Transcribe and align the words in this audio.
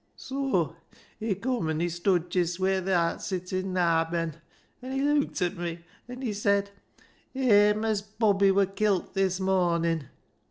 Soa 0.15 0.73
he 1.19 1.35
cum 1.35 1.69
an' 1.69 1.79
he 1.79 1.87
stood 1.87 2.31
jist 2.31 2.59
where 2.59 2.81
tha'rt 2.81 3.21
sittin' 3.21 3.71
naa, 3.73 4.03
Ben, 4.09 4.33
an' 4.81 4.93
he 4.93 4.99
leuked 4.99 5.43
at 5.43 5.55
me, 5.55 5.85
an' 6.07 6.23
he 6.23 6.33
said,' 6.33 6.71
Amos 7.35 8.01
Bobby 8.01 8.49
wur 8.49 8.65
kilt 8.65 9.13
this 9.13 9.39
mornin'.' 9.39 10.05